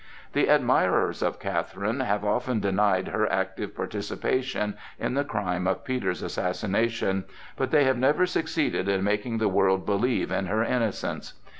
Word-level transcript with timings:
The 0.33 0.47
admirers 0.49 1.21
of 1.21 1.37
Catherine 1.39 1.99
have 1.99 2.25
often 2.25 2.59
denied 2.59 3.09
her 3.09 3.31
active 3.31 3.75
participation 3.75 4.75
in 4.97 5.13
the 5.13 5.23
crime 5.23 5.67
of 5.67 5.83
Peter's 5.83 6.23
assassination; 6.23 7.25
but 7.55 7.69
they 7.69 7.83
have 7.83 7.99
never 7.99 8.25
succeeded 8.25 8.89
in 8.89 9.03
making 9.03 9.37
the 9.37 9.47
world 9.47 9.85
believe 9.85 10.31
in 10.31 10.47
her 10.47 10.63
innocence. 10.63 11.35